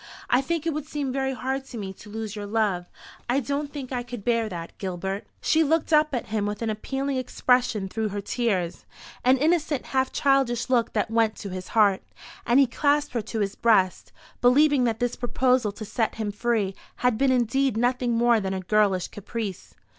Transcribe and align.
I 0.31 0.41
think 0.41 0.65
it 0.65 0.73
would 0.73 0.87
seem 0.87 1.13
very 1.13 1.33
hard 1.35 1.63
to 1.65 1.77
me 1.77 1.93
to 1.93 2.09
lose 2.09 2.35
your 2.35 2.47
love. 2.47 2.87
I 3.29 3.39
don't 3.39 3.71
think 3.71 3.91
I 3.91 4.01
could 4.01 4.23
bear 4.25 4.49
that, 4.49 4.75
Gilbert." 4.79 5.27
She 5.41 5.63
looked 5.63 5.93
up 5.93 6.15
at 6.15 6.29
him 6.29 6.47
with 6.47 6.63
an 6.63 6.71
appealing 6.71 7.17
expression 7.17 7.87
through 7.87 8.09
her 8.09 8.19
tears 8.19 8.83
an 9.23 9.37
innocent, 9.37 9.85
half 9.85 10.11
childish 10.11 10.71
look 10.71 10.93
that 10.93 11.11
went 11.11 11.35
to 11.35 11.49
his 11.51 11.67
heart 11.77 12.01
and 12.47 12.59
he 12.59 12.65
clasped 12.65 13.13
her 13.13 13.21
to 13.21 13.41
his 13.41 13.53
breast, 13.53 14.11
believing 14.41 14.85
that 14.85 14.99
this 14.99 15.15
proposal 15.15 15.71
to 15.73 15.85
set 15.85 16.15
him 16.15 16.31
free 16.31 16.73
had 17.05 17.15
been 17.15 17.31
indeed 17.31 17.77
nothing 17.77 18.13
more 18.13 18.39
than 18.39 18.55
a 18.55 18.59
girlish 18.61 19.09
caprice. 19.09 19.75